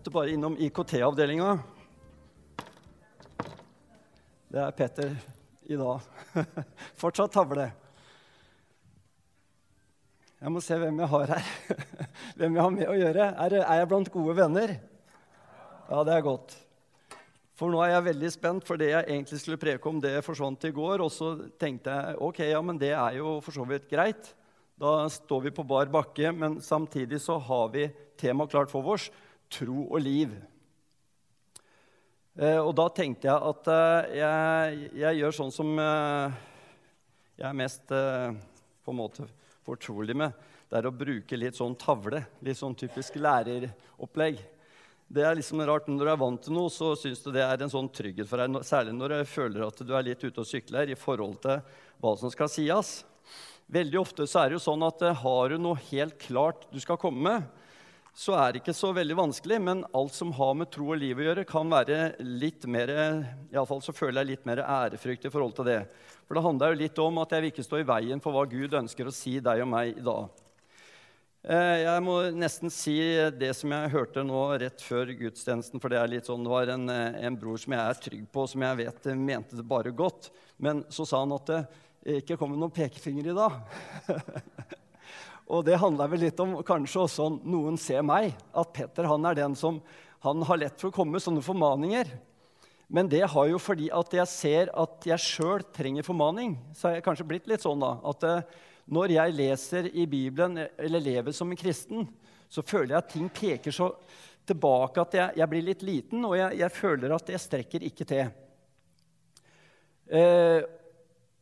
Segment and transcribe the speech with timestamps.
[0.00, 1.58] Måtte bare innom IKT-avdelinga.
[4.48, 5.10] Det er Peter
[5.68, 6.06] i dag.
[7.02, 7.66] Fortsatt tavle.
[10.40, 11.52] Jeg må se hvem jeg har her.
[12.40, 13.28] Hvem jeg har med å gjøre.
[13.44, 14.74] Er, er jeg blant gode venner?
[15.92, 16.56] Ja, det er godt.
[17.52, 20.64] For nå er jeg veldig spent, for det jeg egentlig skulle preke om, det forsvant
[20.64, 21.04] i går.
[21.04, 24.32] Og så tenkte jeg ok, ja, men det er jo for så vidt greit.
[24.80, 29.12] Da står vi på bar bakke, men samtidig så har vi temaet klart for oss
[29.50, 30.32] tro og liv.
[32.38, 36.38] Eh, og da tenkte jeg at eh, jeg, jeg, gjør sånn som eh,
[37.40, 39.26] jeg er mest på en måte
[39.66, 40.46] fortrolig med.
[40.70, 42.22] Det er å bruke litt sånn tavle.
[42.46, 44.40] Litt sånn typisk læreropplegg.
[45.10, 47.64] Det er liksom rart, Når du er vant til noe, så syns du det er
[47.64, 48.60] en sånn trygghet for deg.
[48.66, 51.64] Særlig når du føler at du er litt ute og sykler i forhold til
[51.98, 52.92] hva som skal sies.
[53.72, 57.00] Veldig ofte så er det jo sånn at har du noe helt klart du skal
[57.00, 57.66] komme med,
[58.16, 61.18] så er det ikke så veldig vanskelig, men alt som har med tro og liv
[61.20, 62.90] å gjøre, kan være litt mer
[63.52, 65.80] Iallfall så føler jeg litt mer ærefrykt i forhold til det.
[66.26, 68.44] For det handler jo litt om at jeg vil ikke stå i veien for hva
[68.50, 70.42] Gud ønsker å si deg og meg i dag.
[71.40, 72.98] Eh, jeg må nesten si
[73.40, 75.80] det som jeg hørte nå rett før gudstjenesten.
[75.80, 78.44] For det er litt sånn, det var en, en bror som jeg er trygg på,
[78.50, 80.28] som jeg vet mente det bare godt.
[80.60, 81.62] Men så sa han at det
[82.20, 83.58] ikke kom med noen pekefinger i dag.
[85.50, 89.38] Og det handler vel litt om kanskje også noen ser meg, at Petter han er
[89.38, 89.80] den som
[90.22, 92.10] han har lett for å komme med sånne formaninger.
[92.90, 96.56] Men det har jo fordi at jeg ser at jeg sjøl trenger formaning.
[96.74, 100.58] Så har jeg kanskje blitt litt sånn da, at uh, når jeg leser i Bibelen
[100.66, 102.08] eller lever som en kristen,
[102.50, 103.92] så føler jeg at ting peker så
[104.50, 108.06] tilbake at jeg, jeg blir litt liten, og jeg, jeg, føler at jeg strekker ikke
[108.10, 108.30] til.
[110.10, 110.66] Uh,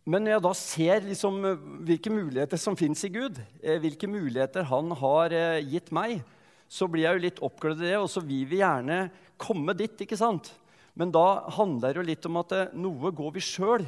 [0.08, 4.08] men når jeg da ser liksom eh, hvilke muligheter som fins i Gud, eh, hvilke
[4.08, 6.22] muligheter han har eh, gitt meg,
[6.68, 9.02] så blir jeg jo litt oppglødd i det, og så vil vi gjerne
[9.40, 10.00] komme dit.
[10.04, 10.48] ikke sant?
[10.96, 13.84] Men da handler det jo litt om at noe går vi sjøl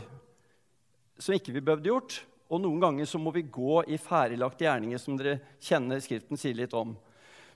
[1.20, 2.19] som ikke vi behøvde gjort.
[2.50, 6.56] Og noen ganger så må vi gå i ferdiglagte gjerninger, som dere kjenner Skriften sier
[6.59, 6.92] litt om.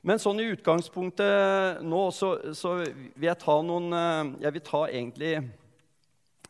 [0.04, 5.32] Men sånn i utgangspunktet nå så, så vil jeg ta noen Jeg vil ta egentlig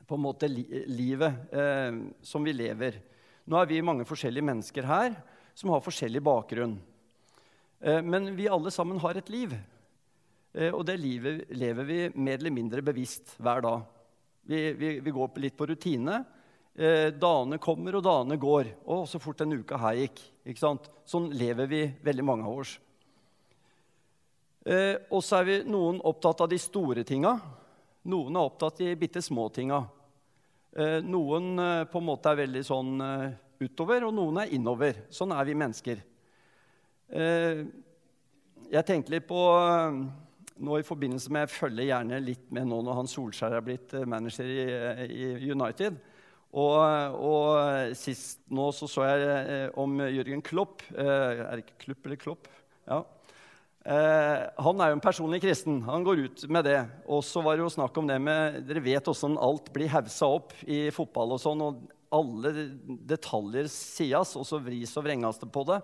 [0.07, 3.01] på en måte li livet eh, som vi lever.
[3.45, 5.17] Nå er vi mange forskjellige mennesker her
[5.55, 6.77] som har forskjellig bakgrunn.
[7.81, 9.55] Eh, men vi alle sammen har et liv.
[10.55, 13.85] Eh, og det livet lever vi mer eller mindre bevisst hver dag.
[14.45, 16.23] Vi, vi, vi går litt på rutine.
[16.75, 18.73] Eh, dagene kommer, og dagene går.
[18.91, 20.25] Og så fort en uke her gikk.
[21.07, 22.79] Sånn lever vi veldig mange av oss.
[24.65, 27.37] Eh, og så er vi noen opptatt av de store tinga.
[28.09, 29.83] Noen er opptatt i bitte små tinga.
[30.75, 35.05] Eh, noen eh, på en måte er veldig sånn eh, utover, og noen er innover.
[35.15, 36.03] Sånn er vi mennesker.
[37.15, 39.39] Jeg tenkte litt på
[40.65, 43.93] nå i forbindelse med Jeg følger gjerne litt med nå når han Solskjær er blitt
[44.09, 44.65] manager i,
[45.05, 46.01] i United.
[46.57, 46.81] Og,
[47.29, 50.83] og, sist nå så, så jeg om Jørgen Klopp.
[50.97, 52.51] Er det ikke Klupp eller Klopp?
[52.89, 53.05] Ja.
[53.84, 55.83] Eh, han er jo en personlig kristen.
[55.84, 56.78] Han går ut med det.
[57.05, 60.31] Og så var det jo snakk om det med Dere vet åssen alt blir haussa
[60.39, 61.83] opp i fotball og sånn, og
[62.15, 62.53] alle
[63.05, 65.83] detaljer sies, og så vris og vrenges det på det.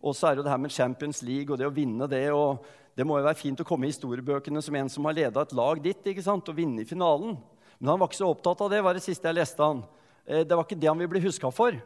[0.00, 2.24] Og så er det jo det her med Champions League og det å vinne det.
[2.32, 2.64] og
[2.96, 5.56] Det må jo være fint å komme i historiebøkene som en som har leda et
[5.56, 7.36] lag ditt ikke sant, og vinne i finalen.
[7.76, 9.82] Men han var ikke så opptatt av det, var det siste jeg leste han.
[10.24, 11.76] Eh, det var ikke det han ville bli huska for.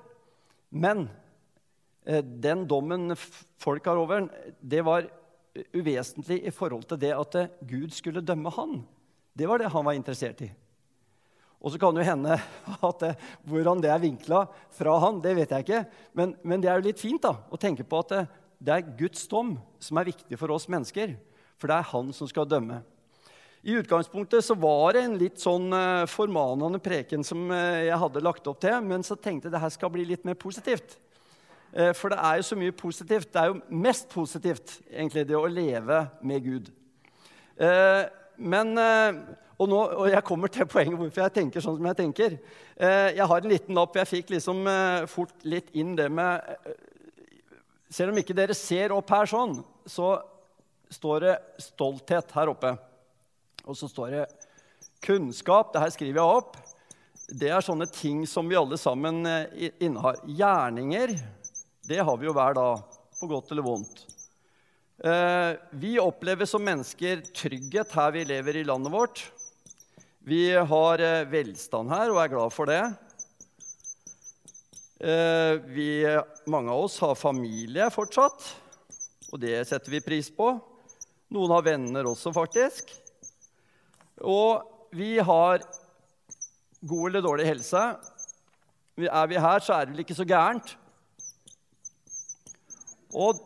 [0.71, 1.09] Men
[2.07, 3.17] eh, den dommen
[3.59, 4.29] folk har over,
[4.63, 5.11] det var
[5.75, 8.81] uvesentlig i forhold til det at Gud skulle dømme han.
[9.35, 10.51] Det var det han var interessert i.
[11.61, 12.37] Og så kan det hende
[12.89, 13.15] at det,
[13.49, 14.45] hvordan det er vinkla
[14.77, 15.83] fra han, det vet jeg ikke.
[16.17, 18.23] Men, men, det er jo litt fint da, å tenke på at det,
[18.61, 21.19] det er Guds dom som er viktig for oss mennesker.
[21.61, 22.81] For det er han som skal dømme.
[23.61, 25.69] I utgangspunktet så var det en litt sånn
[26.09, 29.93] formanende preken som jeg hadde lagt opp til, men så tenkte jeg det her skal
[29.93, 30.97] bli litt mer positivt.
[31.73, 33.31] Eh, for det er jo så mye positivt.
[33.33, 36.73] Det er jo mest positivt, egentlig, det å leve med Gud.
[37.61, 38.03] Eh,
[38.41, 39.21] men eh,
[39.61, 42.37] og, nå, og jeg kommer til poenget hvorfor jeg tenker sånn som jeg tenker.
[42.81, 43.99] Jeg har en liten lapp.
[44.01, 44.65] Jeg fikk liksom
[45.13, 46.41] fort litt inn det med
[47.93, 50.15] Selv om ikke dere ser opp her sånn, så
[50.89, 52.71] står det 'stolthet' her oppe.
[53.67, 54.25] Og så står det
[55.05, 55.75] 'kunnskap'.
[55.75, 56.57] Det her skriver jeg opp.
[57.29, 59.27] Det er sånne ting som vi alle sammen
[59.77, 60.25] innehar.
[60.25, 61.19] Gjerninger
[61.91, 62.83] det har vi jo hver dag,
[63.19, 64.05] på godt eller vondt.
[65.03, 69.25] Eh, vi opplever som mennesker trygghet her vi lever i landet vårt.
[70.23, 72.83] Vi har eh, velstand her og er glad for det.
[75.03, 75.91] Eh, vi,
[76.53, 78.47] mange av oss har familie fortsatt,
[79.33, 80.53] og det setter vi pris på.
[81.35, 82.93] Noen har venner også, faktisk.
[84.23, 84.63] Og
[84.95, 85.65] vi har
[86.87, 87.83] god eller dårlig helse.
[89.01, 90.77] Er vi her, så er det vel ikke så gærent.
[93.15, 93.41] Og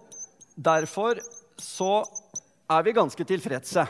[0.55, 1.20] derfor
[1.61, 2.05] så
[2.70, 3.84] er vi ganske tilfredse.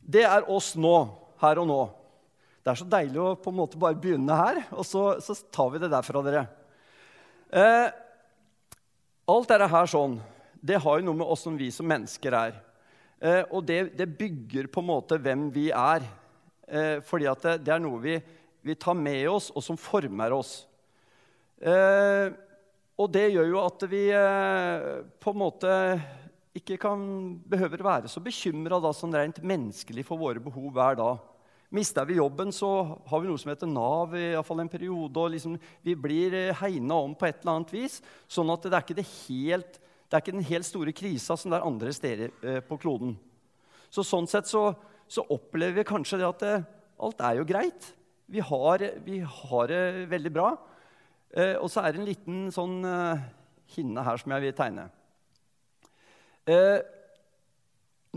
[0.00, 0.94] Det er oss nå,
[1.40, 1.80] her og nå.
[2.60, 5.70] Det er så deilig å på en måte bare begynne her, og så, så tar
[5.72, 6.42] vi det derfra, dere.
[7.50, 7.86] Eh,
[9.30, 10.18] alt dette her sånn,
[10.60, 12.58] det har jo noe med oss som vi som mennesker er.
[13.20, 16.04] Eh, og det, det, bygger på en måte hvem vi er.
[16.68, 18.18] Eh, fordi at det, det, er noe vi,
[18.66, 20.54] vi, tar med oss, og som former oss.
[21.60, 22.28] Eh,
[23.00, 24.86] og det gjør jo at vi eh,
[25.22, 25.74] på en måte
[26.56, 27.02] ikke kan,
[27.48, 31.20] behøver være så bekymra sånn rent menneskelig for våre behov hver dag.
[31.70, 32.68] Mister vi jobben, så
[33.06, 35.14] har vi noe som heter Nav i fall en periode.
[35.14, 35.54] og liksom,
[35.86, 38.00] Vi blir eh, hegna om på et eller annet vis.
[38.26, 39.78] sånn at det er ikke, det helt,
[40.10, 43.14] det er ikke den helt store krisa som det er andre steder eh, på kloden.
[43.88, 44.74] Så Sånn sett så,
[45.08, 46.56] så opplever vi kanskje det at det,
[47.00, 47.94] alt er jo greit.
[48.30, 50.50] Vi har, vi har det veldig bra.
[51.30, 53.28] Eh, og så er det en liten sånn eh,
[53.76, 54.88] hinne her som jeg vil tegne.
[56.50, 56.80] Eh,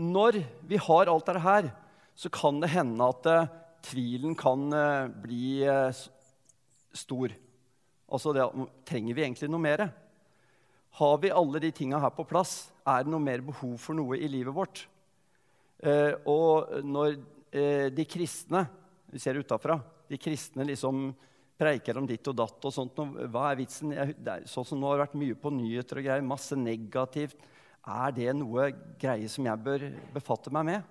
[0.00, 1.68] når vi har alt dette her,
[2.18, 3.50] så kan det hende at eh,
[3.84, 6.02] tvilen kan eh, bli eh,
[6.94, 7.34] stor.
[8.10, 8.46] Altså det,
[8.86, 9.84] trenger vi egentlig noe mer?
[10.98, 12.72] Har vi alle de tinga her på plass?
[12.86, 14.88] Er det noe mer behov for noe i livet vårt?
[16.30, 17.18] og når
[17.92, 18.62] de kristne
[19.12, 19.74] Vi ser utafra.
[20.08, 21.10] De kristne liksom
[21.58, 22.98] preiker om ditt og datt og sånt.
[23.30, 23.92] Hva er vitsen?
[24.50, 27.38] sånn som nå har det vært mye på nyheter og greier, masse negativt.
[27.84, 28.70] Er det noe
[29.00, 30.90] greie som jeg bør befatte meg med?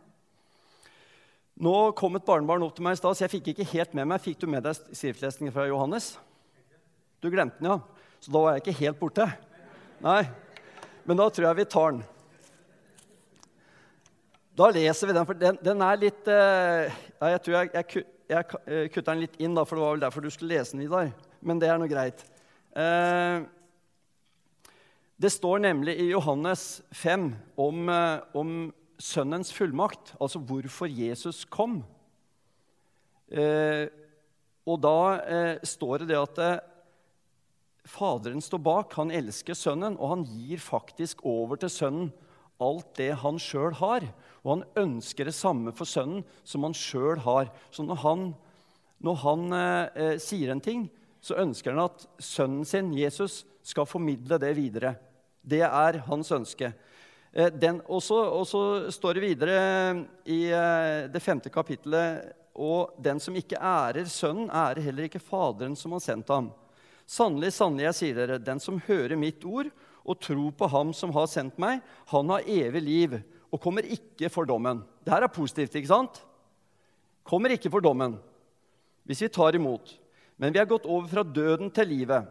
[1.63, 4.09] Nå kom et barnebarn opp til meg i stad, så jeg fikk ikke helt med
[4.09, 4.21] meg.
[4.23, 6.15] Fikk du med deg skriftlesningen fra Johannes?
[7.21, 7.77] Du glemte den, ja.
[8.23, 9.27] Så da var jeg ikke helt borte.
[10.03, 10.23] Nei.
[11.03, 12.03] Men da tror jeg vi tar den.
[14.53, 18.03] Da leser vi den, for den, den er litt uh, ja, Jeg tror jeg, jeg,
[18.33, 20.75] jeg eh, kutta den litt inn, da, for det var vel derfor du skulle lese
[20.75, 21.11] den, Vidar.
[21.43, 22.23] Men det er nå greit.
[22.73, 23.45] Uh,
[25.21, 27.27] det står nemlig i Johannes 5
[27.61, 31.83] om, uh, om sønnens fullmakt, altså hvorfor Jesus kom.
[34.63, 34.97] og da
[35.65, 36.41] står det det at
[37.89, 42.11] Faderen står bak, han elsker sønnen, og han gir faktisk over til sønnen
[42.63, 44.05] alt det han sjøl har.
[44.43, 47.51] Og han ønsker det samme for sønnen som han sjøl har.
[47.71, 48.25] Så når han,
[49.03, 50.89] når han eh, sier en ting,
[51.23, 54.97] så ønsker han at sønnen sin, Jesus, skal formidle det videre.
[55.39, 56.73] Det er hans ønske.
[57.31, 59.59] Eh, og så står det videre
[60.27, 65.75] i eh, det femte kapittelet og den som ikke ærer Sønnen, ærer heller ikke Faderen
[65.75, 66.51] som har sendt ham.
[67.09, 69.71] Sannelig, sannelig, jeg sier dere, den som hører mitt ord
[70.03, 71.81] og tror på Ham som har sendt meg,
[72.11, 73.17] han har evig liv
[73.53, 74.81] og kommer ikke for dommen.
[75.05, 76.21] Det her er positivt, ikke sant?
[77.27, 78.17] Kommer ikke for dommen
[79.03, 79.97] hvis vi tar imot.
[80.39, 82.29] Men vi er gått over fra døden til livet.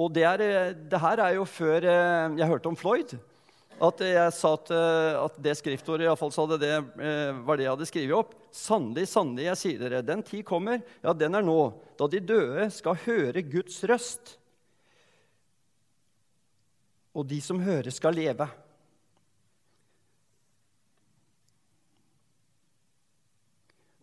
[0.00, 3.12] Og det, er, det her er jo før eh, jeg hørte om Floyd.
[3.80, 6.72] At jeg sa at, eh, at det skriftordet iallfall sa det, det,
[7.04, 8.32] eh, var det jeg hadde skrevet opp.
[8.48, 11.58] Sannelig, sannelig, jeg sier dere, den tid kommer, ja, den er nå,
[12.00, 14.34] da de døde skal høre Guds røst
[17.16, 18.46] og de som hører, skal leve.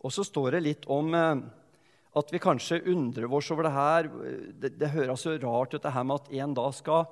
[0.04, 1.40] Og så står det litt om eh,
[2.18, 4.10] at vi kanskje undrer oss over det her.
[4.54, 7.08] Det, det høres så rart ut det her med at en dag skal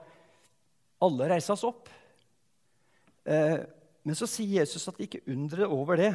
[1.07, 1.91] alle reises opp.
[3.27, 3.59] Eh,
[4.07, 6.13] men så sier Jesus at vi ikke undrer over det.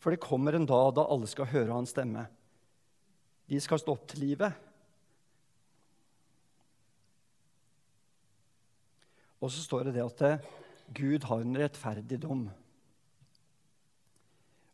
[0.00, 2.26] For det kommer en dag da alle skal høre hans stemme.
[3.46, 4.64] De skal stå opp til livet.
[9.40, 10.46] Og så står det det at eh,
[10.96, 12.46] Gud har en rettferdig dom.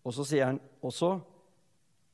[0.03, 1.17] Og så sier han også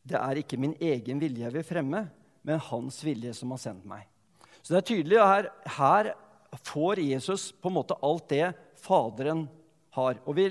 [0.09, 2.07] det er ikke min egen vilje jeg vil fremme,
[2.47, 4.07] men hans vilje som har sendt meg.
[4.63, 6.11] Så det er tydelig her, her
[6.65, 8.47] får Jesus på en måte alt det
[8.79, 9.43] Faderen
[9.97, 10.21] har.
[10.25, 10.47] Og vi,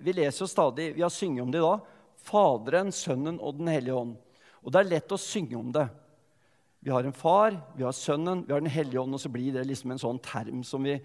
[0.00, 1.90] vi leser jo stadig, vi har synget om det i dag,
[2.24, 4.14] Faderen, Sønnen og Den hellige ånd.
[4.64, 5.84] Og det er lett å synge om det.
[6.84, 9.52] Vi har en far, vi har Sønnen, vi har Den hellige ånd, og så blir
[9.52, 10.96] det liksom en sånn term som vi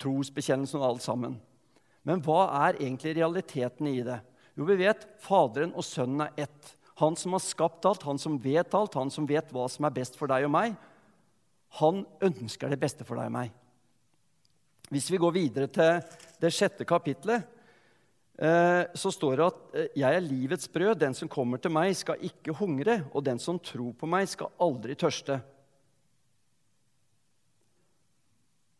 [0.00, 1.36] trosbekjennelsen og alt sammen.
[2.06, 4.20] Men hva er egentlig realiteten i det?
[4.56, 6.72] Jo, vi vet Faderen og Sønnen er ett.
[6.96, 9.96] Han som har skapt alt, han som vet alt, han som vet hva som er
[9.98, 10.76] best for deg og meg.
[11.82, 13.52] Han ønsker det beste for deg og meg.
[14.88, 16.00] Hvis vi går videre til
[16.40, 17.44] det sjette kapitlet,
[18.38, 20.98] eh, så står det at eh, 'jeg er livets brød'.
[20.98, 24.48] 'Den som kommer til meg, skal ikke hungre', 'og den som tror på meg, skal
[24.60, 25.40] aldri tørste'.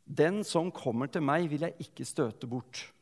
[0.07, 2.93] Den som kommer til meg, vil jeg ikke støte bort.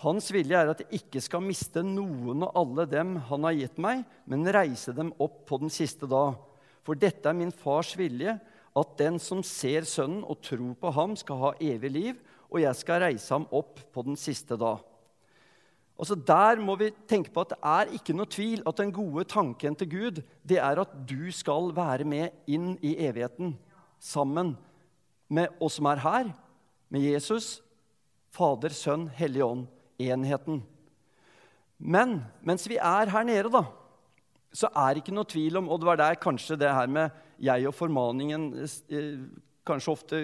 [0.00, 3.80] Hans vilje er at jeg ikke skal miste noen av alle dem han har gitt
[3.82, 6.38] meg, men reise dem opp på den siste dag.
[6.86, 8.38] For dette er min fars vilje,
[8.80, 12.78] at den som ser Sønnen og tror på ham, skal ha evig liv, og jeg
[12.78, 14.78] skal reise ham opp på den siste dag.
[16.00, 19.26] Altså Der må vi tenke på at det er ikke noe tvil at den gode
[19.28, 23.52] tanken til Gud det er at du skal være med inn i evigheten
[24.00, 24.54] sammen
[25.28, 26.32] med oss som er her,
[26.88, 27.60] med Jesus,
[28.32, 29.68] Fader, Sønn, Hellig Ånd
[30.08, 30.62] enheten.
[31.80, 33.64] Men mens vi er her nede, da,
[34.52, 37.14] så er det ikke noe tvil om Og det var der kanskje det her med
[37.40, 39.20] jeg og formaningen eh,
[39.64, 40.18] kanskje ofte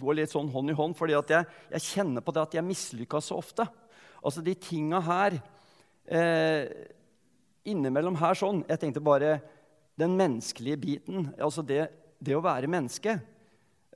[0.00, 3.20] går litt sånn hånd i hånd, fordi jeg, jeg kjenner på det at jeg mislykka
[3.24, 3.66] så ofte.
[4.20, 5.38] Altså de tinga her
[6.04, 6.68] eh,
[7.70, 9.34] Innimellom her sånn Jeg tenkte bare
[10.00, 11.26] den menneskelige biten.
[11.36, 13.18] Altså det, det å være menneske.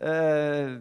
[0.05, 0.75] Eh,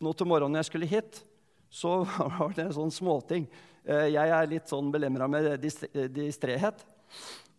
[0.00, 1.20] nå til morgenen jeg skulle hit,
[1.70, 2.00] så
[2.38, 3.46] var det en sånn småting.
[3.84, 6.82] Eh, jeg er litt sånn belemra med distrehet.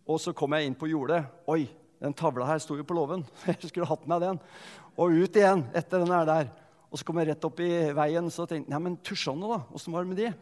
[0.06, 1.22] Og så kom jeg inn på jordet.
[1.50, 1.64] Oi,
[2.02, 3.22] den tavla her sto jo på låven.
[3.46, 4.40] Jeg skulle hatt med den.
[4.98, 6.50] Og ut igjen etter den der.
[6.92, 9.62] Og så kom jeg rett opp i veien så tenkte jeg, ja, men tusjene, da?
[9.72, 10.32] Åssen var det med de?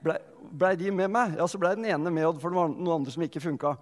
[0.00, 0.14] Blei
[0.48, 1.34] ble de med meg?
[1.36, 3.74] Ja, så blei den ene med, for det var noen andre som ikke funka.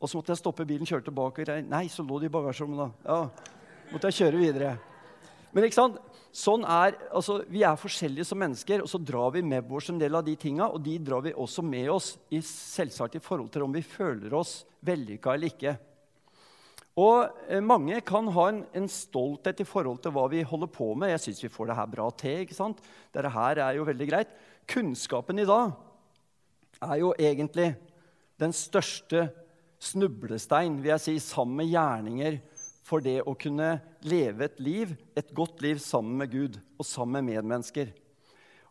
[0.00, 1.44] Og så måtte jeg stoppe bilen, kjøre tilbake.
[1.68, 3.10] Nei, så lå de i bagasjerommet, da.
[3.10, 4.72] Ja, måtte jeg kjøre videre.
[5.52, 6.00] Men ikke sant?
[6.32, 10.00] Sånn er, altså, Vi er forskjellige som mennesker, og så drar vi med oss en
[10.00, 10.70] del av de tinga.
[10.72, 14.32] Og de drar vi også med oss i, selvsagt i forhold til om vi føler
[14.34, 15.76] oss vellykka eller ikke.
[17.00, 20.90] Og eh, Mange kan ha en, en, stolthet i forhold til hva vi holder på
[20.96, 21.12] med.
[21.12, 22.42] Jeg syns vi får det her bra til.
[22.46, 22.80] ikke sant?
[23.12, 24.32] Dette her er jo veldig greit.
[24.68, 25.72] Kunnskapen i dag
[26.82, 27.74] er jo egentlig
[28.40, 29.28] den største
[29.82, 32.38] snublestein vil jeg si, sammen med gjerninger
[32.82, 37.22] for det å kunne leve et liv, et godt liv sammen med Gud og sammen
[37.22, 37.92] med medmennesker.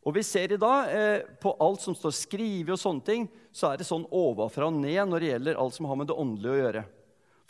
[0.01, 3.69] Og vi ser i dag eh, på alt som står skrevet, og sånne ting, så
[3.69, 6.55] er det sånn ovenfra og ned når det gjelder alt som har med det åndelige
[6.55, 6.83] å gjøre.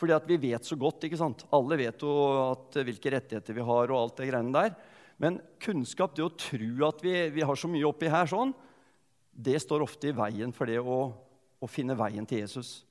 [0.02, 1.06] Fordi at vi vet så godt.
[1.06, 1.46] ikke sant?
[1.54, 2.12] Alle vet jo
[2.50, 3.90] at, eh, hvilke rettigheter vi har.
[3.90, 4.76] og alt det greiene der.
[5.18, 8.52] Men kunnskap, det å tro at vi, vi har så mye oppi her, sånn,
[9.32, 10.98] det står ofte i veien for det å,
[11.62, 12.84] å finne veien til Jesus.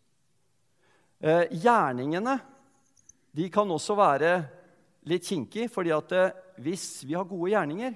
[1.21, 2.39] Eh, gjerningene
[3.35, 4.31] de kan også være
[5.07, 7.95] litt kinkige, fordi at eh, hvis vi har gode gjerninger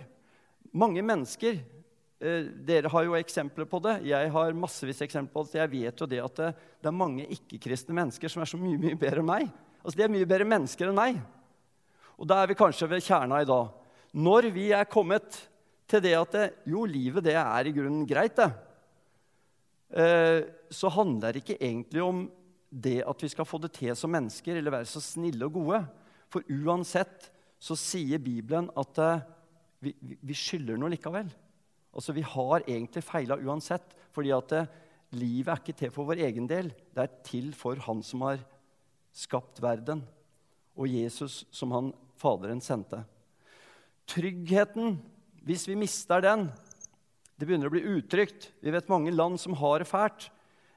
[0.75, 3.99] Mange mennesker eh, Dere har jo eksempler på det.
[4.09, 5.61] Jeg har massevis eksempler på det.
[5.61, 6.49] Jeg vet jo det at det,
[6.81, 9.47] det er mange ikke-kristne mennesker som er så mye, mye bedre enn meg.
[9.83, 11.21] Altså, De er mye bedre mennesker enn meg.
[12.19, 13.71] Og da er vi kanskje ved kjerna i dag.
[14.15, 15.39] Når vi er kommet
[15.91, 18.49] til det at det, jo, livet det er i grunnen greit, det,
[19.95, 20.39] eh,
[20.71, 22.25] så handler det ikke egentlig om
[22.75, 25.81] det at vi skal få det til som mennesker eller være så snille og gode.
[26.31, 27.29] For uansett
[27.61, 29.23] så sier Bibelen at uh,
[29.83, 31.29] vi, vi, skylder noe likevel.
[31.95, 34.73] Altså, Vi har egentlig feila uansett, fordi at uh,
[35.15, 36.73] livet er ikke til for vår egen del.
[36.91, 38.43] Det er til for Han som har
[39.15, 40.03] skapt verden,
[40.75, 43.01] og Jesus som han Faderen sendte.
[44.07, 44.99] Tryggheten,
[45.43, 46.45] hvis vi mister den
[47.35, 48.53] Det begynner å bli utrygt.
[48.63, 50.29] Vi vet mange land som har det fælt.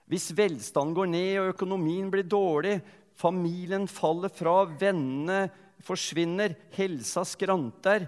[0.09, 2.79] Hvis velstanden går ned og økonomien blir dårlig,
[3.19, 5.49] familien faller fra, vennene
[5.85, 8.07] forsvinner, helsa skranter,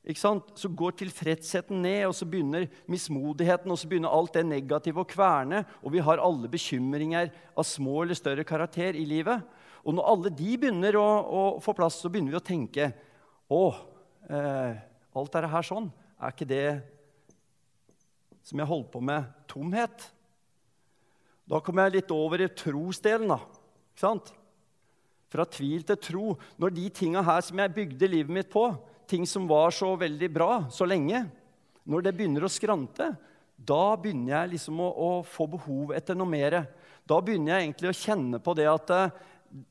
[0.00, 5.08] så går tilfredsheten ned, og så begynner mismodigheten og så begynner alt det negative å
[5.08, 5.62] kverne.
[5.84, 9.44] Og vi har alle bekymringer av små eller større karakter i livet.
[9.84, 12.92] Og når alle de begynner å, å få plass, så begynner vi å tenke
[13.50, 13.64] Å,
[14.30, 14.80] eh,
[15.18, 15.88] alt dette her sånn,
[16.20, 16.66] er ikke det
[18.46, 20.04] som jeg holdt på med, tomhet?
[21.50, 23.32] Da kommer jeg litt over i trosdelen.
[23.32, 23.40] da.
[23.90, 24.30] Ikke sant?
[25.30, 26.36] Fra tvil til tro.
[26.62, 28.68] Når de tinga her som jeg bygde livet mitt på,
[29.10, 31.24] ting som var så veldig bra så lenge,
[31.90, 33.08] når det begynner å skrante,
[33.58, 36.60] da begynner jeg liksom å, å få behov etter noe mer.
[37.02, 39.16] Da begynner jeg egentlig å kjenne på det at eh,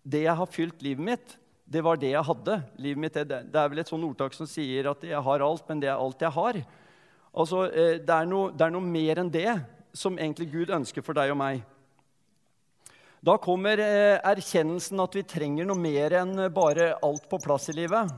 [0.03, 1.37] det jeg har fylt livet mitt,
[1.69, 2.59] det var det jeg hadde.
[2.81, 5.81] Livet mitt, det, er vel et sånn ordtak som sier at jeg har alt, men
[5.81, 6.59] det er alt jeg har.
[7.29, 9.47] Altså, eh, det er noe, det er noe mer enn det
[9.93, 11.63] som egentlig Gud ønsker for deg og meg.
[13.19, 17.75] Da kommer eh, erkjennelsen at vi trenger noe mer enn bare alt på plass i
[17.75, 18.13] livet.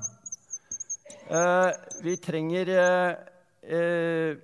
[1.26, 1.70] Eh,
[2.06, 4.36] vi trenger eh,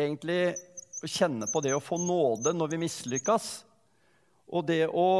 [0.00, 0.40] egentlig
[1.04, 3.50] å kjenne på det å få nåde når vi mislykkes.
[4.50, 5.10] Og det å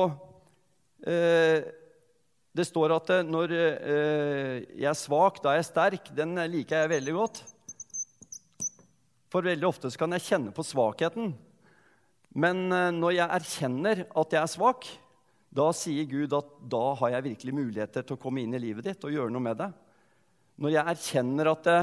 [2.51, 6.11] Det står at når jeg er svak, da er jeg sterk.
[6.13, 7.39] Den liker jeg veldig godt.
[9.31, 11.31] For veldig ofte så kan jeg kjenne på svakheten.
[12.35, 14.89] Men eh, når jeg erkjenner at jeg er svak,
[15.51, 18.87] da sier Gud at da har jeg virkelig muligheter til å komme inn i livet
[18.87, 19.71] ditt og gjøre noe med det.
[20.61, 21.81] Når jeg erkjenner at det,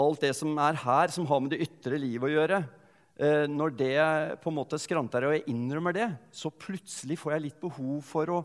[0.00, 2.60] alt det som er her, som har med det ytre livet å gjøre,
[3.18, 3.94] eh, når det
[4.42, 8.38] på en måte skranter, og jeg innrømmer det, så plutselig får jeg litt behov for
[8.40, 8.44] å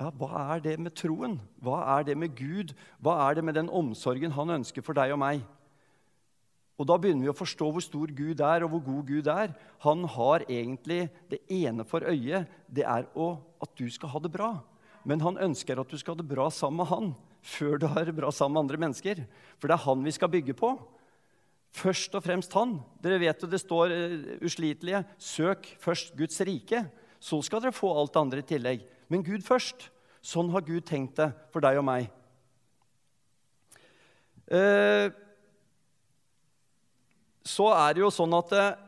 [0.00, 1.34] ja, Hva er det med troen?
[1.60, 2.70] Hva er det med Gud?
[3.04, 5.42] Hva er det med den omsorgen han ønsker for deg og meg?
[6.80, 9.52] Og Da begynner vi å forstå hvor stor Gud er, og hvor god Gud er.
[9.84, 12.48] Han har egentlig det ene for øyet.
[12.72, 14.54] Det er å, at du skal ha det bra.
[15.04, 18.04] Men han ønsker at du skal ha det bra sammen med han før du har
[18.04, 19.22] det bra sammen med andre mennesker.
[19.60, 20.74] For det er han vi skal bygge på.
[21.76, 22.78] Først og fremst han.
[23.00, 25.04] Dere vet jo det står uh, uslitelige.
[25.20, 26.84] Søk først Guds rike.
[27.20, 28.84] Så skal dere få alt det andre i tillegg.
[29.12, 29.88] Men Gud først.
[30.20, 32.10] Sånn har Gud tenkt det for deg og meg.
[34.50, 35.08] Uh,
[37.46, 38.78] så er det jo sånn at eh,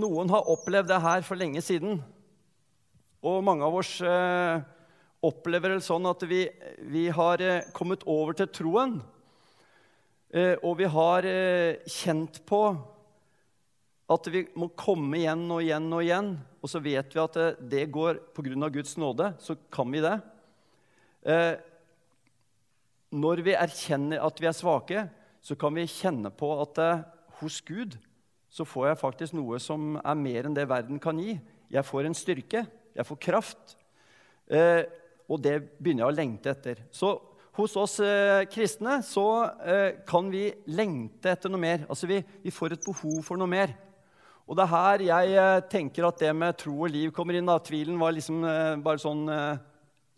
[0.00, 2.00] noen har opplevd det her for lenge siden.
[3.24, 4.58] Og mange av oss eh,
[5.24, 6.44] opplever det sånn at vi,
[6.90, 9.02] vi har eh, kommet over til troen.
[10.34, 11.22] Og vi har
[11.86, 12.58] kjent på
[14.10, 16.30] at vi må komme igjen og igjen og igjen.
[16.58, 17.38] Og så vet vi at
[17.70, 18.66] det går pga.
[18.74, 19.28] Guds nåde.
[19.38, 20.16] Så kan vi det.
[23.14, 25.06] når vi erkjenner at vi er svake,
[25.38, 26.82] så kan vi kjenne på at
[27.40, 27.96] hos Gud
[28.54, 31.34] så får jeg faktisk noe som er mer enn det verden kan gi.
[31.74, 32.60] Jeg får en styrke,
[32.94, 33.74] jeg får kraft.
[34.46, 34.84] Eh,
[35.26, 36.84] og det begynner jeg å lengte etter.
[36.94, 37.16] Så
[37.58, 39.26] hos oss eh, kristne så
[39.64, 41.82] eh, kan vi lengte etter noe mer.
[41.88, 43.74] Altså vi, vi, får et behov for noe mer.
[44.44, 47.50] Og det er her jeg eh, tenker at det med tro og liv kommer inn.
[47.50, 47.58] da.
[47.58, 49.62] Tvilen var liksom eh, bare sånn eh,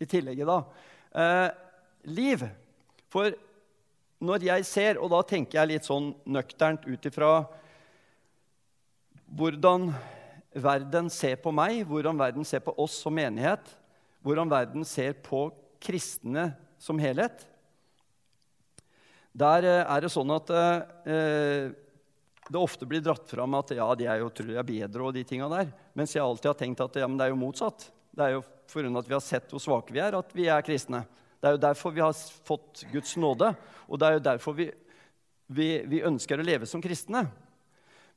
[0.02, 0.60] i tillegget, da.
[2.04, 2.42] liv.
[3.08, 3.32] For
[4.22, 7.32] når jeg ser, og da tenker jeg litt sånn nøkternt ut ifra
[9.36, 9.90] hvordan
[10.56, 13.66] verden ser på meg, hvordan verden ser på oss som menighet,
[14.24, 15.48] hvordan verden ser på
[15.82, 16.50] kristne
[16.80, 17.44] som helhet.
[19.36, 21.74] Der eh, er det sånn at eh,
[22.46, 25.50] det ofte blir dratt fram at ja, de er jo tror bedre, og de tinga
[25.52, 25.72] der.
[25.98, 27.88] Mens jeg alltid har tenkt at ja, men det er jo motsatt.
[28.16, 28.88] Det er jo pga.
[28.98, 31.04] at vi har sett hvor svake vi er, at vi er kristne.
[31.40, 32.14] Det er jo derfor vi har
[32.46, 33.52] fått Guds nåde,
[33.86, 34.70] og det er jo derfor vi,
[35.52, 37.26] vi, vi ønsker å leve som kristne.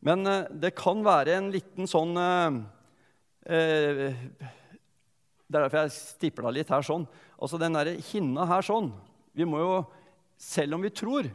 [0.06, 2.60] Men eh, det kan være en liten sånn eh,
[3.50, 4.16] eh
[5.50, 7.08] Det er derfor jeg stipla litt her sånn.
[7.42, 8.92] Altså den derre hinna her sånn.
[9.34, 9.78] Vi må jo,
[10.38, 11.26] selv om vi tror,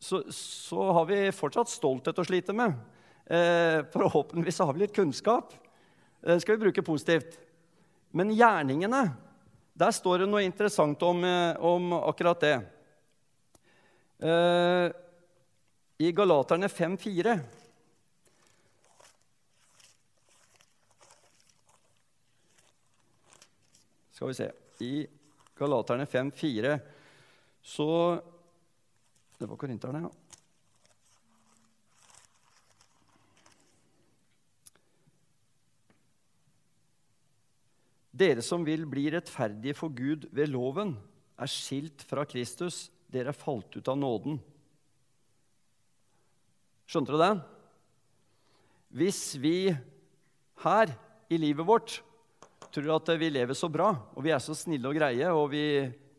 [0.00, 2.76] så, så har vi fortsatt stolthet å slite med.
[3.24, 5.54] Eh, forhåpentligvis har vi litt kunnskap.
[6.20, 7.38] Den skal vi bruke positivt.
[8.12, 9.06] Men gjerningene
[9.80, 12.56] der står det noe interessant om, eh, om akkurat det.
[14.20, 14.92] Eh,
[16.04, 17.38] I Galaterne 5,4
[24.12, 24.50] Skal vi se
[24.84, 25.06] I
[25.56, 26.78] Galaterne 5,4
[27.62, 28.20] så
[29.38, 30.29] Det var korinterne, ja.
[38.20, 40.92] Dere som vil bli rettferdige for Gud ved loven,
[41.40, 42.88] er skilt fra Kristus.
[43.08, 44.36] Dere er falt ut av nåden.
[46.90, 47.32] Skjønte du det?
[49.00, 49.70] Hvis vi
[50.64, 50.92] her
[51.30, 52.00] i livet vårt
[52.70, 55.64] tror at vi lever så bra, og vi er så snille og greie, og vi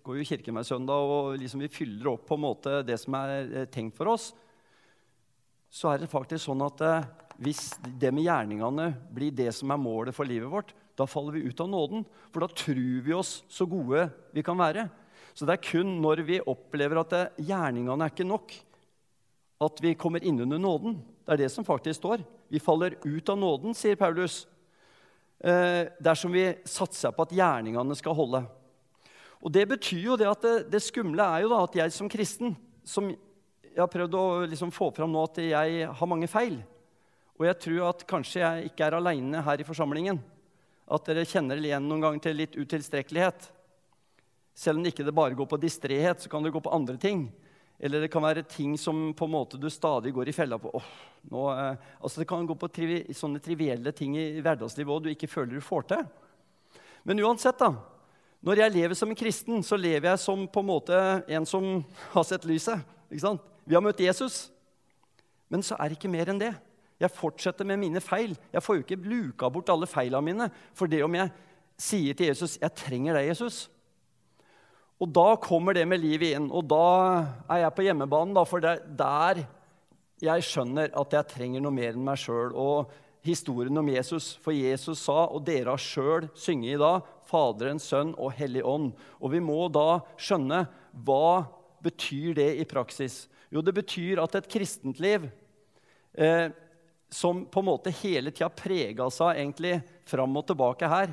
[0.02, 2.98] går jo i kirken hver søndag og liksom vi fyller opp på en måte det
[3.00, 4.32] som er eh, tenkt for oss,
[5.72, 7.10] så er det faktisk sånn at eh,
[7.42, 7.70] hvis
[8.02, 11.62] det med gjerningene blir det som er målet for livet vårt, da faller vi ut
[11.64, 12.06] av nåden.
[12.32, 14.88] For da tror vi oss så gode vi kan være.
[15.34, 18.54] Så det er kun når vi opplever at det, gjerningene er ikke nok,
[19.62, 20.98] at vi kommer innunder nåden.
[21.26, 22.24] Det er det som faktisk står.
[22.52, 24.44] Vi faller ut av nåden, sier Paulus,
[25.40, 28.44] eh, dersom vi satser på at gjerningene skal holde.
[29.42, 32.10] Og Det betyr jo det at det, det skumle er jo da at jeg som
[32.10, 33.14] kristen som
[33.72, 36.58] Jeg har prøvd å liksom få fram nå at jeg har mange feil.
[37.40, 40.20] Og jeg tror at kanskje jeg ikke er aleine her i forsamlingen
[40.88, 43.48] at dere kjenner igjen noen ganger til litt utilstrekkelighet.
[44.58, 47.30] Selv om det ikke bare går på distréhet, så kan det gå på andre ting.
[47.82, 50.70] Eller det kan være ting som på en måte du stadig går i fella på.
[50.78, 50.90] Oh,
[51.32, 55.10] nå, eh, altså det kan gå på trivi, sånne trivielle ting i hverdagslivet òg du
[55.10, 56.04] ikke føler du får til.
[57.10, 57.74] Men uansett, da.
[58.46, 61.82] Når jeg lever som en kristen, så lever jeg som på en måte en som
[62.14, 62.86] har sett lyset.
[63.10, 64.50] Vi har møtt Jesus.
[65.50, 66.54] Men så er det ikke mer enn det.
[67.02, 68.36] Jeg fortsetter med mine feil.
[68.54, 70.50] Jeg får jo ikke luka bort alle feilene mine.
[70.78, 71.34] For det om jeg
[71.82, 73.70] sier til Jesus 'Jeg trenger deg, Jesus',
[75.02, 76.52] og da kommer det med livet inn.
[76.54, 79.48] Og da er jeg på hjemmebanen, da, for det er der
[80.22, 82.54] jeg skjønner at jeg trenger noe mer enn meg sjøl.
[82.54, 82.92] Og
[83.26, 84.36] historien om Jesus.
[84.42, 88.92] For Jesus sa, og dere har sjøl synget i dag, Faderen, Sønn og Hellig Ånd.
[89.22, 90.66] Og vi må da skjønne
[91.06, 91.48] hva
[91.82, 93.26] betyr det i praksis.
[93.50, 95.26] Jo, det betyr at et kristent liv
[96.14, 96.52] eh,
[97.12, 99.76] som på en måte hele tida prega seg egentlig
[100.08, 101.12] fram og tilbake her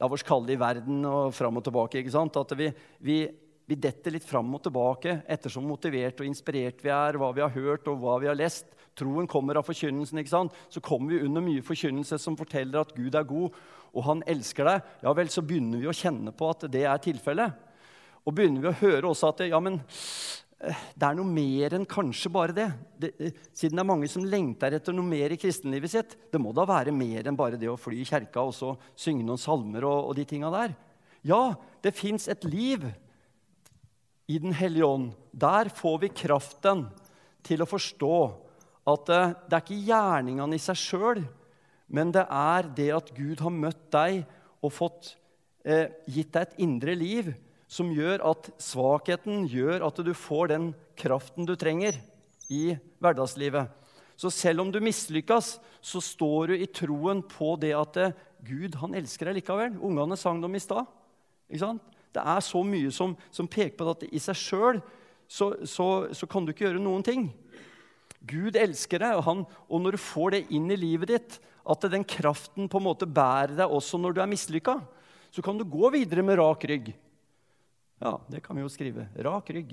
[0.00, 2.00] La oss kalle det i verden og fram og tilbake.
[2.00, 2.36] ikke sant?
[2.36, 2.66] At vi,
[2.98, 3.18] vi,
[3.64, 7.54] vi detter litt fram og tilbake ettersom motivert og inspirert vi er, hva vi har
[7.54, 8.72] hørt og hva vi har lest.
[8.98, 10.18] Troen kommer av forkynnelsen.
[10.18, 10.58] ikke sant?
[10.68, 13.54] Så kommer vi under mye forkynnelse som forteller at Gud er god,
[13.94, 14.90] og han elsker deg.
[15.06, 17.62] Ja vel, så begynner vi å kjenne på at det er tilfellet.
[18.24, 19.78] Og begynner vi å høre også at ja, men
[20.70, 22.66] det er noe mer enn kanskje bare det.
[23.00, 23.10] det.
[23.18, 26.16] Eh, siden det er mange som lengter etter noe mer i kristenlivet sitt.
[26.32, 29.26] Det må da være mer enn bare det å fly i kjerka og så synge
[29.26, 30.74] noen salmer og, og de tinga der.
[31.24, 32.86] Ja, det fins et liv
[34.24, 35.10] i Den hellige ånd.
[35.32, 36.86] Der får vi kraften
[37.44, 38.14] til å forstå
[38.88, 41.24] at det, eh, det er ikke gjerningene i seg sjøl,
[41.88, 44.22] men det er det at Gud har møtt deg
[44.64, 45.14] og fått
[45.64, 47.34] eh, gitt deg et indre liv
[47.74, 51.98] som gjør at svakheten gjør at du får den kraften du trenger
[52.52, 53.70] i hverdagslivet.
[54.14, 58.14] Så selv om du mislykkes, så står du i troen på det at eh,
[58.46, 59.78] Gud han elsker deg likevel.
[59.82, 60.86] Ungene sang dem i stad.
[61.50, 64.78] Det er så mye som, som, peker på at i seg sjøl
[65.26, 67.26] så, så, så, kan du ikke gjøre noen ting.
[68.24, 71.86] Gud elsker deg, og, han, og, når du får det inn i livet ditt, at
[71.90, 74.78] den kraften på en måte bærer deg også når du er mislykka,
[75.34, 76.92] så kan du gå videre med rak rygg.
[78.04, 79.06] Ja, det kan vi jo skrive.
[79.16, 79.70] Rak rygg.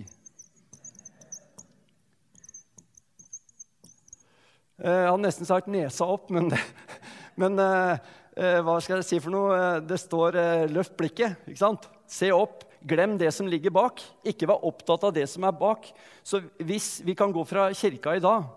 [4.79, 6.47] Eh, jeg hadde nesten sagt 'nesa opp', men,
[7.41, 7.97] men eh,
[8.39, 9.81] eh, hva skal jeg si for noe?
[9.83, 10.39] Det står
[10.71, 11.43] 'løft blikket'.
[11.43, 11.89] ikke sant?
[12.07, 12.63] Se opp.
[12.87, 13.99] Glem det som ligger bak.
[14.23, 15.91] Ikke vær opptatt av det som er bak.
[16.23, 18.47] Så hvis vi kan gå fra kirka i dag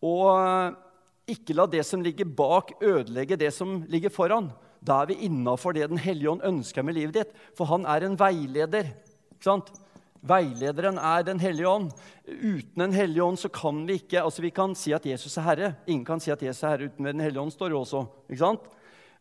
[0.00, 0.74] og
[1.28, 5.76] ikke la det som ligger bak, ødelegge det som ligger foran, da er vi innafor
[5.76, 7.32] det Den hellige ånd ønsker med livet ditt.
[7.54, 8.90] For han er en veileder.
[9.40, 9.70] Ikke sant?
[10.20, 11.94] Veilederen er Den hellige ånd.
[12.28, 15.46] Uten Den hellige ånd så kan vi ikke altså Vi kan si at Jesus er
[15.46, 15.70] Herre.
[15.86, 17.52] Ingen kan si at Jesus er Herre uten Den hellige ånd.
[17.52, 18.04] står det også.
[18.28, 18.68] Ikke sant?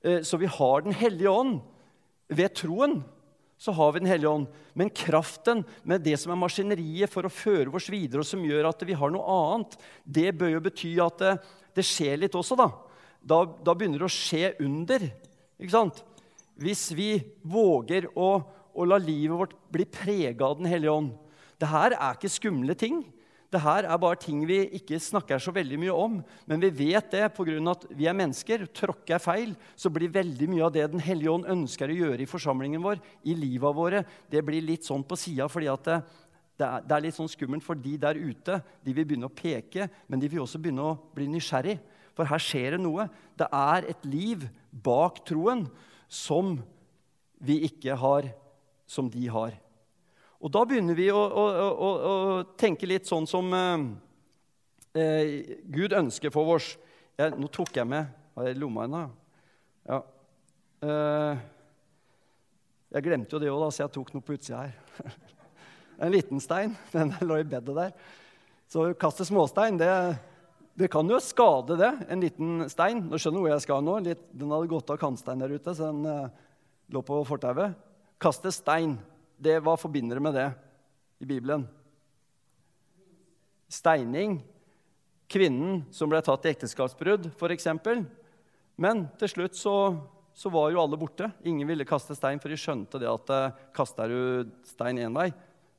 [0.03, 1.61] Eh, så vi har Den hellige ånd
[2.27, 3.03] ved troen.
[3.57, 4.47] Så har vi Den hellige ånd.
[4.75, 8.67] Men kraften med det som er maskineriet for å føre oss videre, og som gjør
[8.67, 11.33] at vi har noe annet, det bør jo bety at det,
[11.75, 12.69] det skjer litt også, da.
[13.23, 15.03] Da, da begynner det å skje under.
[15.59, 16.03] Ikke sant?
[16.59, 18.41] Hvis vi våger å,
[18.73, 21.15] å la livet vårt bli prega av Den hellige ånd
[21.59, 23.01] Det her er ikke skumle ting.
[23.49, 26.19] Det her er bare ting vi ikke snakker så veldig mye om.
[26.45, 27.57] Men vi vet det pga.
[27.71, 28.67] at vi er mennesker.
[28.67, 32.21] Tråkker jeg feil, så blir veldig mye av det Den hellige ånd ønsker å gjøre
[32.21, 36.01] i forsamlingen vår, i livet våre, det blir litt sånn på sida fordi at det,
[36.59, 38.61] det, er, litt sånn skummelt for de der ute.
[38.83, 41.79] De vil begynne å peke, men de vil også begynne å bli nysgjerrig.
[42.13, 43.07] For her skjer det noe.
[43.39, 45.65] Det er et liv bak troen
[46.05, 46.57] som
[47.39, 48.27] vi ikke har,
[48.89, 49.53] som de har.
[50.39, 52.13] Og da begynner vi å, å, å, å
[52.59, 53.85] tenke litt sånn som eh,
[54.97, 55.33] eh,
[55.67, 56.71] Gud ønsker for oss.
[57.19, 59.01] Jeg, nå tok jeg med Har jeg lomma ennå?
[59.89, 59.99] Ja.
[60.87, 61.41] Eh,
[62.95, 65.11] jeg glemte jo det òg, så jeg tok noe på utsida her.
[66.07, 66.73] en liten stein.
[66.95, 67.93] Den lå i bedet der.
[68.71, 69.91] Så å kaste småstein, det
[70.79, 71.89] det kan jo skade, det.
[72.07, 73.01] En liten stein.
[73.09, 73.97] Nå skjønner du hvor jeg skal nå.
[74.05, 76.29] Litt, den hadde gått av kantstein der ute, så den eh,
[76.95, 77.75] lå på fortauet.
[78.19, 78.97] Kaste stein.
[79.39, 80.49] Det, hva forbinder det med det
[81.23, 81.63] i Bibelen?
[83.71, 84.41] Steining.
[85.29, 87.69] Kvinnen som ble tatt i ekteskapsbrudd, f.eks.
[88.81, 89.75] Men til slutt så,
[90.35, 91.29] så, var jo alle borte.
[91.47, 95.29] Ingen ville kaste stein, for de skjønte det at uh, kaster du stein én vei,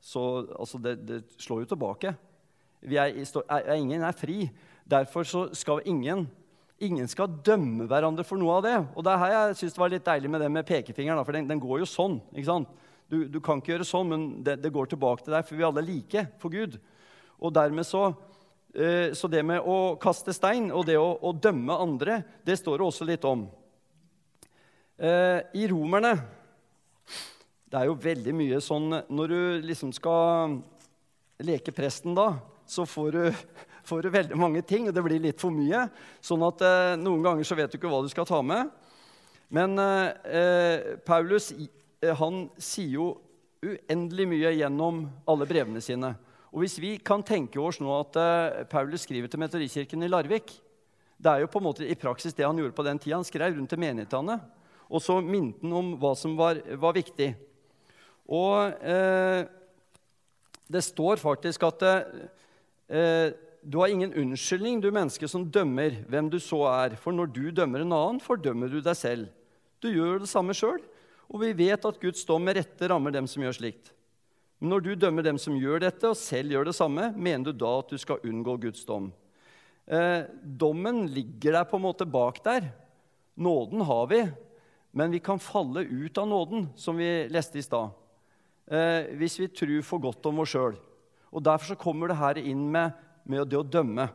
[0.01, 2.15] så altså, det, det slår jo tilbake.
[2.81, 4.47] Er, er, ingen er fri.
[4.89, 6.25] Derfor skal ingen,
[6.81, 8.77] ingen skal dømme hverandre for noe av det.
[8.97, 11.37] Og det er her jeg syns det var litt deilig med det med pekefingeren, for
[11.37, 12.19] den, den går jo sånn.
[12.33, 12.73] ikke sant?
[13.11, 15.67] Du, du, kan ikke gjøre sånn, men det, det, går tilbake til deg, for vi
[15.67, 16.77] alle er like for Gud.
[17.43, 18.05] Og dermed så,
[18.71, 22.79] eh, så det med å kaste stein og det å, å, dømme andre, det står
[22.79, 23.49] det også litt om.
[25.01, 26.13] Eh, I Romerne
[27.71, 30.59] Det er jo veldig mye sånn Når du liksom skal
[31.41, 32.35] leke presten da,
[32.69, 33.23] så får du
[33.99, 35.89] du veldig mange ting, og det blir litt for mye.
[36.23, 38.71] Sånn at eh, noen ganger så vet du ikke hva du skal ta med.
[39.51, 40.07] Men eh,
[40.39, 43.09] eh Paulus eh, han sier jo
[43.67, 46.15] uendelig mye gjennom alle brevene sine.
[46.51, 50.55] Og hvis vi kan tenke oss nå at eh, Paulus skriver til Metodistkirken i Larvik
[51.21, 53.19] Det er jo på en måte i praksis det han gjorde på den tida.
[53.19, 54.39] Han skrev rundt til menighetene.
[54.91, 57.35] Og så minte han om hva som var, var viktig.
[58.31, 59.45] Og eh,
[60.71, 63.31] det står faktisk at eh,
[63.63, 66.97] du har ingen unnskyldning, du menneske som dømmer hvem du så er.
[67.01, 69.31] For når du dømmer en annen, fordømmer du deg selv.
[69.81, 70.81] Du gjør det samme sjøl,
[71.31, 73.93] og vi vet at Guds dom med rette rammer dem som gjør slikt.
[74.61, 77.57] Men når du dømmer dem som gjør dette, og selv gjør det samme, mener du
[77.57, 79.09] da at du skal unngå Guds dom?
[79.89, 82.69] Eh, dommen ligger der på en måte bak der.
[83.41, 84.21] Nåden har vi,
[84.93, 87.95] men vi kan falle ut av nåden, som vi leste i stad,
[88.69, 90.77] eh, hvis vi tror for godt om oss sjøl.
[91.31, 92.93] Og Derfor så kommer det her inn med,
[93.31, 94.09] med det å dømme.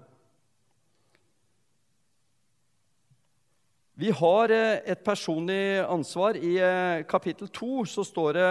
[3.95, 6.35] Vi har eh, et personlig ansvar.
[6.35, 8.49] I eh, kapittel to så står det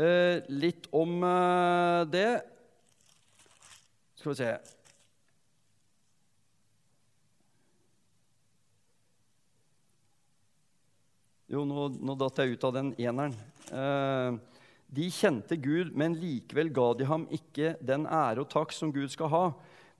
[0.00, 1.20] eh, litt om
[2.08, 2.30] det.
[4.16, 4.52] Skal vi se
[11.50, 13.34] Jo, nå, nå datt jeg ut av den eneren.
[14.90, 19.12] De kjente Gud, men likevel ga de ham ikke den ære og takk som Gud
[19.12, 19.44] skal ha.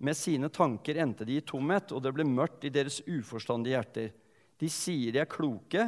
[0.02, 4.10] Med sine tanker endte de i tomhet, og det ble mørkt i deres uforstandige hjerter.
[4.58, 5.86] De sier de er kloke,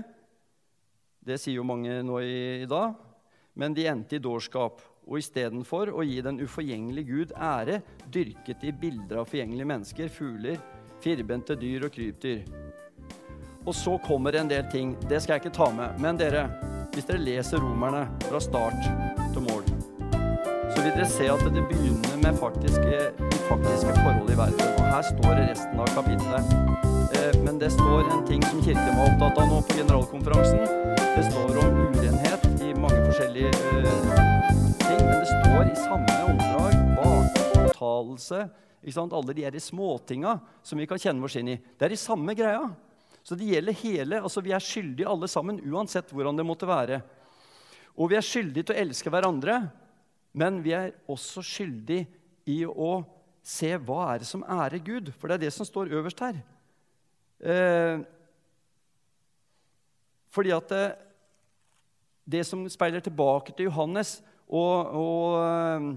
[1.22, 2.94] det sier jo mange nå i, i dag,
[3.58, 4.80] men de endte i dårskap.
[5.02, 10.60] Og istedenfor å gi den uforgjengelige Gud ære, dyrket de bilder av forgjengelige mennesker, fugler,
[11.02, 12.44] firbente dyr og krypdyr.
[13.66, 14.94] Og så kommer en del ting.
[15.06, 15.98] Det skal jeg ikke ta med.
[16.02, 16.46] Men dere,
[16.92, 18.84] hvis dere leser Romerne fra start
[19.32, 19.64] til mål,
[20.72, 23.00] så vil dere se at det begynner med faktiske,
[23.48, 24.74] faktiske forhold i verden.
[24.78, 26.54] Og her står det resten av kapittelet.
[27.16, 30.64] Eh, men det står en ting som Kirken var opptatt av nå på generalkonferansen.
[31.16, 33.92] Det står om urenhet i mange forskjellige uh,
[34.86, 35.02] ting.
[35.02, 36.72] Men det står i samme omdrag
[37.82, 38.48] baktalelse
[39.12, 41.60] Alle de her småtinga som vi kan kjenne oss inn i.
[41.78, 42.70] Det er i samme greia.
[43.22, 47.00] Så det gjelder hele, altså Vi er skyldige alle sammen, uansett hvordan det måtte være.
[47.96, 49.58] Og vi er skyldige til å elske hverandre,
[50.32, 52.08] men vi er også skyldige
[52.48, 53.02] i å
[53.44, 56.38] se hva er det som ærer Gud, for det er det som står øverst her.
[57.42, 58.02] Eh,
[60.32, 60.84] fordi at det,
[62.24, 65.88] det, som speiler tilbake til Johannes og, og eh,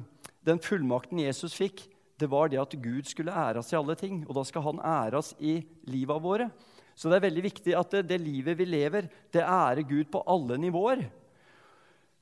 [0.45, 1.85] den fullmakten Jesus fikk,
[2.19, 4.23] det var det at Gud skulle æres i alle ting.
[4.27, 5.59] Og da skal han æres i
[5.91, 6.49] livet våre.
[6.95, 10.23] Så det er veldig viktig at det, det livet vi lever, det ærer Gud på
[10.31, 11.03] alle nivåer.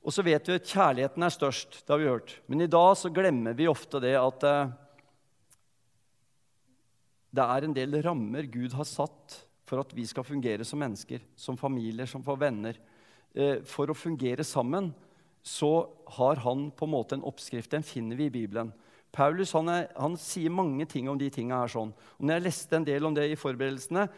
[0.04, 1.80] Og så vet vi at kjærligheten er størst.
[1.80, 2.34] det har vi hørt.
[2.46, 4.72] Men i dag så glemmer vi ofte det at eh,
[7.34, 11.22] det er en del rammer Gud har satt for at vi skal fungere som mennesker,
[11.36, 12.76] som familier, som for venner.
[13.32, 14.92] Eh, for å fungere sammen
[15.44, 15.86] så
[16.18, 17.72] har han på en måte en oppskrift.
[17.72, 18.74] Den finner vi i Bibelen.
[19.14, 21.70] Paulus han, er, han sier mange ting om de tingene her.
[21.70, 21.94] sånn.
[22.18, 24.08] Og når jeg leste en del om det i forberedelsene,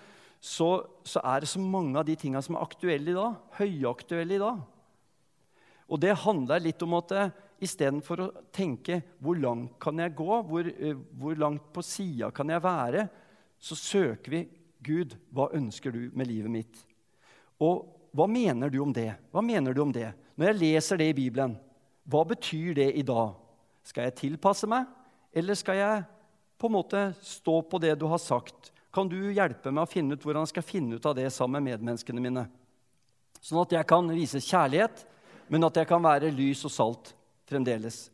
[0.46, 3.38] så, så, er det så mange av de tingene som er aktuelle i dag.
[3.58, 4.60] Høyaktuelle i dag.
[5.90, 7.32] Og det handler litt om at eh,
[7.66, 12.50] istedenfor å tenke hvor langt kan jeg gå, hvor, eh, hvor langt på sida kan
[12.52, 13.06] jeg være,
[13.58, 14.42] så søker vi
[14.86, 16.82] Gud, hva ønsker du med livet mitt?
[17.62, 19.10] Og hva mener du om det?
[19.34, 20.12] Hva mener du om det?
[20.36, 21.56] Når jeg leser det i Bibelen,
[22.06, 23.34] hva betyr det i dag?
[23.86, 24.86] Skal jeg tilpasse meg,
[25.34, 26.06] eller skal jeg
[26.58, 28.70] på en måte stå på det du har sagt?
[28.96, 31.60] Kan du hjelpe meg å finne ut hvordan jeg skal finne ut av det sammen
[31.60, 32.46] med medmenneskene mine?
[33.44, 35.02] Sånn at jeg kan vise kjærlighet,
[35.52, 37.10] men at jeg kan være lys og salt
[37.44, 38.06] fremdeles.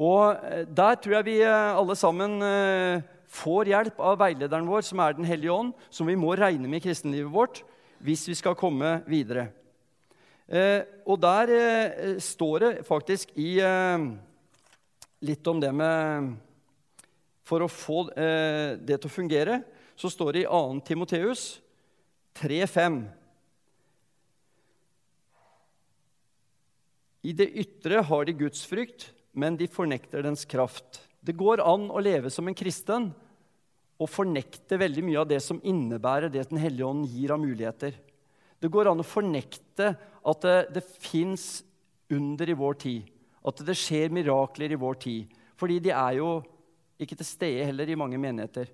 [0.00, 4.86] Og eh, Der tror jeg vi eh, alle sammen eh, får hjelp av veilederen vår,
[4.88, 7.62] som er Den hellige ånd, som vi må regne med i kristenlivet vårt
[8.00, 9.48] hvis vi skal komme videre.
[11.08, 11.48] Og der
[12.22, 13.56] står det faktisk i
[15.26, 16.28] litt om det med
[17.46, 19.60] for å få eh, det til å fungere,
[19.96, 20.80] så står det i 2.
[20.86, 21.44] Timoteus
[22.36, 23.04] 3,5
[27.26, 31.00] I det ytre har de Guds frykt, men de fornekter dens kraft.
[31.18, 33.08] Det går an å leve som en kristen
[33.96, 37.96] og fornekte veldig mye av det som innebærer det Den hellige ånd gir av muligheter.
[38.60, 41.64] Det går an å fornekte at det, det fins
[42.12, 43.08] under i vår tid,
[43.42, 45.34] at det skjer mirakler i vår tid.
[45.58, 46.30] Fordi de er jo
[47.00, 48.70] ikke til stede heller i mange menigheter.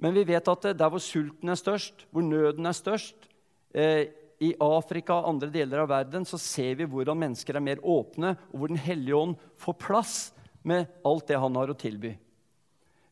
[0.00, 3.28] Men vi vet at der hvor sulten er størst, hvor nøden er størst,
[3.74, 4.10] eh,
[4.42, 8.34] i Afrika og andre deler av verden, så ser vi hvordan mennesker er mer åpne,
[8.50, 10.16] og hvor Den hellige ånd får plass
[10.64, 12.16] med alt det han har å tilby.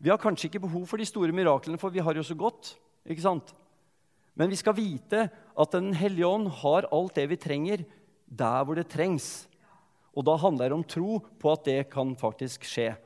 [0.02, 2.74] Vi har kanskje ikke behov for de store miraklene, for vi har jo så godt.
[3.06, 3.54] ikke sant?
[4.34, 7.84] Men vi skal vite at Den hellige ånd har alt det vi trenger,
[8.26, 9.46] der hvor det trengs.
[10.16, 12.96] Og da handler det om tro på at det kan faktisk skje.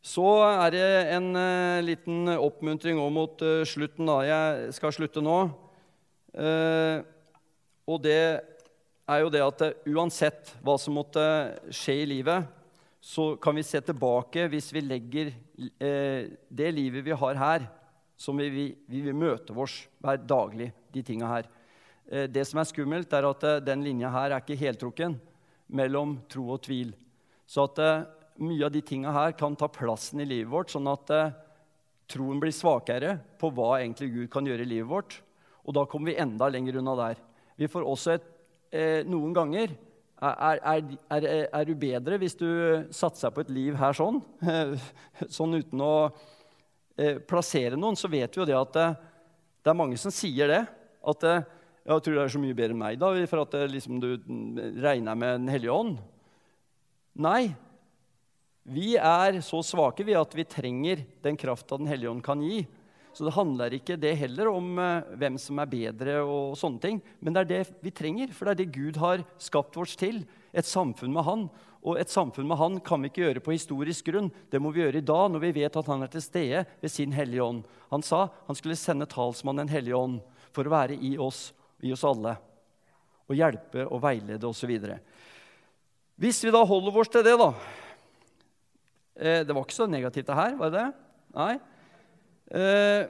[0.00, 4.08] Så er det en uh, liten oppmuntring òg mot uh, slutten.
[4.08, 4.22] da.
[4.24, 5.40] Jeg skal slutte nå.
[6.32, 7.04] Uh,
[7.84, 8.22] og det
[9.10, 11.20] er jo det at uansett hva som måtte
[11.74, 12.48] skje i livet,
[13.00, 15.32] så kan vi se tilbake hvis vi legger
[15.80, 17.64] det livet vi har her,
[18.20, 21.48] som vi, vi, vi vil møte oss hver daglig, de tinga her.
[22.28, 25.16] Det som er skummelt, er at den linja her er ikke heltrukken
[25.72, 26.92] mellom tro og tvil.
[27.48, 27.80] Så at
[28.40, 31.34] mye av de tinga her kan ta plassen i livet vårt, sånn at eh,
[32.10, 35.20] troen blir svakere på hva egentlig Gud kan gjøre i livet vårt.
[35.66, 37.20] Og da kommer vi enda lenger unna der.
[37.60, 38.26] Vi får også et,
[38.72, 39.76] eh, noen ganger
[40.20, 42.48] er, er, er, er, du bedre hvis du
[42.92, 44.20] satser på et liv her sånn?
[45.36, 45.94] Sånn uten å
[47.00, 48.98] eh, plassere noen, så vet vi jo det at eh,
[49.64, 50.60] det er mange som sier det.
[51.08, 51.48] At eh,
[51.88, 54.10] jeg tror det er så mye bedre enn meg, da, for at liksom, du
[54.84, 55.96] regner med Den hellige ånd.
[57.20, 57.54] Nei.
[58.70, 62.62] Vi er så svake vi at vi trenger den krafta Den hellige ånd kan gi.
[63.10, 67.00] Så det handler ikke det heller om uh, hvem som er bedre, og sånne ting,
[67.18, 68.30] men det er det vi trenger.
[68.30, 70.22] For det er det Gud har skapt oss til.
[70.54, 71.42] Et samfunn med Han.
[71.82, 74.30] Og et samfunn med Han kan vi ikke gjøre på historisk grunn.
[74.52, 76.94] Det må vi gjøre i dag, når vi vet at Han er til stede ved
[76.94, 77.66] sin Hellige Ånd.
[77.90, 80.20] Han sa han skulle sende talsmannen Den hellige ånd
[80.54, 81.48] for å være i oss
[81.82, 82.36] i oss alle.
[83.26, 84.70] Og hjelpe og veilede osv.
[86.20, 87.50] Hvis vi da holder oss til det, da
[89.20, 90.86] eh, Det var ikke så negativt, det her, var det?
[91.36, 91.54] Nei.
[92.50, 93.02] Eh,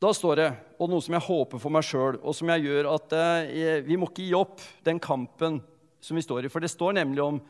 [0.00, 2.90] da står det, og noe som jeg håper for meg sjøl, og som jeg gjør
[2.94, 5.58] at eh, vi må ikke gi opp den kampen
[6.04, 6.52] som vi står i.
[6.52, 7.40] For det står nemlig om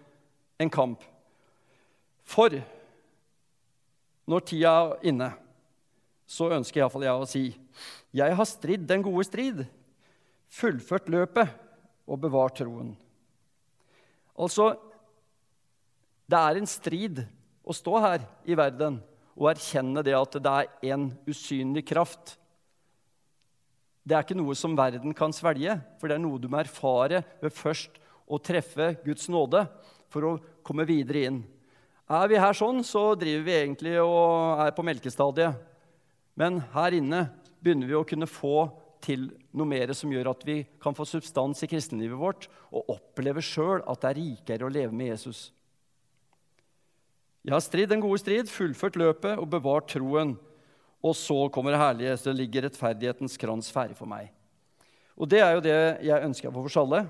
[0.62, 1.02] en kamp.
[2.26, 2.54] For
[4.26, 5.30] når tida er inne,
[6.26, 7.44] så ønsker iallfall jeg å si
[8.16, 9.60] jeg har stridd den gode strid,
[10.48, 11.50] fullført løpet
[12.06, 12.94] og bevart troen.
[14.36, 14.70] Altså,
[16.26, 17.22] det er en strid
[17.66, 18.98] å stå her i verden
[19.36, 22.36] og erkjenne det at det er en usynlig kraft.
[24.06, 27.22] Det er ikke noe som verden kan svelge, for det er noe du må erfare
[27.42, 29.64] ved først å treffe Guds nåde
[30.10, 30.36] for å
[30.66, 31.40] komme videre inn.
[32.06, 35.58] Er vi her sånn, så driver vi egentlig og er på melkestadiet.
[36.38, 37.24] Men her inne
[37.58, 38.68] begynner vi å kunne få
[39.02, 43.42] til noe mer som gjør at vi kan få substans i kristenlivet vårt og oppleve
[43.44, 45.50] sjøl at det er rikere å leve med Jesus.
[47.46, 50.32] Jeg har stridd den gode strid, fullført løpet og bevart troen.
[50.98, 54.32] Og så kommer det herlige, så ligger rettferdighetens krans ferdig for meg.
[55.14, 55.76] Og det er jo det
[56.08, 57.04] jeg ønsker for oss alle,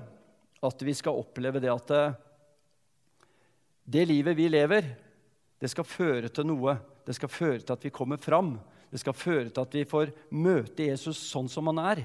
[0.67, 2.19] at vi skal oppleve det at eh,
[3.97, 4.91] det livet vi lever,
[5.57, 6.75] det skal føre til noe.
[7.07, 8.53] Det skal føre til at vi kommer fram.
[8.93, 12.03] Det skal føre til at vi får møte Jesus sånn som han er.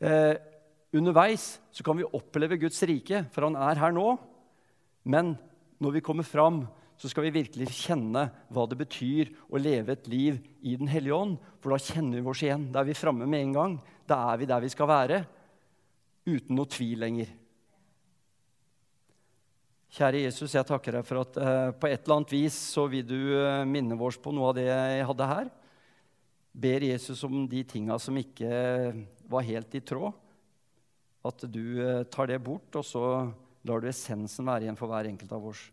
[0.00, 0.32] Eh,
[0.96, 4.16] underveis så kan vi oppleve Guds rike, for han er her nå.
[5.04, 5.34] Men
[5.76, 6.64] når vi kommer fram,
[6.96, 11.16] så skal vi virkelig kjenne hva det betyr å leve et liv i Den hellige
[11.16, 11.34] ånd.
[11.60, 12.70] For da kjenner vi oss igjen.
[12.72, 13.74] Da er vi framme med en gang.
[14.08, 15.20] Da er vi der vi skal være.
[16.26, 17.34] Uten noe tvil lenger.
[19.96, 23.04] Kjære Jesus, jeg takker deg for at eh, på et eller annet vis så vil
[23.06, 25.52] du eh, minne oss på noe av det jeg hadde her.
[26.56, 28.50] Ber Jesus om de tinga som ikke
[29.28, 30.16] var helt i tråd.
[31.28, 33.04] At du eh, tar det bort, og så
[33.66, 35.64] lar du essensen være igjen for hver enkelt av oss.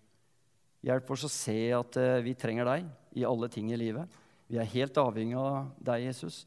[0.83, 4.19] Hjelp oss å se at eh, vi trenger deg i alle ting i livet.
[4.51, 6.41] Vi er helt avhengig av deg, Jesus.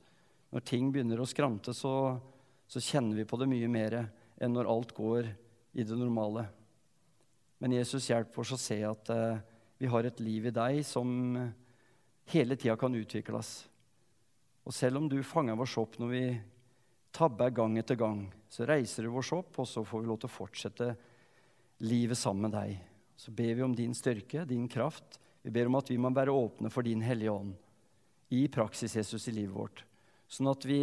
[0.52, 1.92] Når ting begynner å skrante, så,
[2.68, 3.96] så kjenner vi på det mye mer
[4.36, 5.30] enn når alt går
[5.76, 6.44] i det normale.
[7.64, 9.38] Men Jesus, hjelp oss å se at uh,
[9.80, 11.08] vi har et liv i deg som
[12.32, 13.54] hele tida kan utvikles.
[14.68, 16.24] Og selv om du fanger oss opp når vi
[17.16, 20.28] tabber gang etter gang, så reiser du oss opp, og så får vi lov til
[20.28, 20.90] å fortsette
[21.88, 22.95] livet sammen med deg.
[23.16, 25.20] Så ber vi om din styrke, din kraft.
[25.42, 27.54] Vi ber om at vi må være åpne for din Hellige Ånd
[28.34, 29.84] i praksis, Jesus, i livet vårt.
[30.28, 30.80] Sånn at vi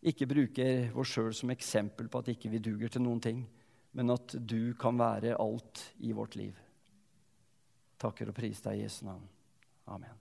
[0.00, 3.42] ikke bruker oss sjøl som eksempel på at ikke vi duger til noen ting
[3.92, 6.54] men at du kan være alt i vårt liv.
[8.00, 9.26] Takker og priser deg i Jesu navn.
[9.90, 10.19] Amen.